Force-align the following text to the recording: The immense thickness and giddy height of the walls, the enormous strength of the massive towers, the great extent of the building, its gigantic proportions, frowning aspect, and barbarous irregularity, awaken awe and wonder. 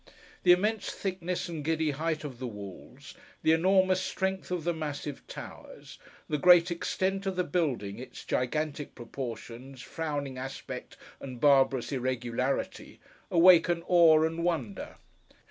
The 0.41 0.51
immense 0.51 0.89
thickness 0.89 1.47
and 1.47 1.63
giddy 1.63 1.91
height 1.91 2.23
of 2.23 2.39
the 2.39 2.47
walls, 2.47 3.13
the 3.43 3.51
enormous 3.51 4.01
strength 4.01 4.49
of 4.49 4.63
the 4.63 4.73
massive 4.73 5.21
towers, 5.27 5.99
the 6.27 6.39
great 6.39 6.71
extent 6.71 7.27
of 7.27 7.35
the 7.35 7.43
building, 7.43 7.99
its 7.99 8.25
gigantic 8.25 8.95
proportions, 8.95 9.83
frowning 9.83 10.39
aspect, 10.39 10.97
and 11.19 11.39
barbarous 11.39 11.91
irregularity, 11.91 12.99
awaken 13.29 13.83
awe 13.85 14.23
and 14.23 14.43
wonder. 14.43 14.95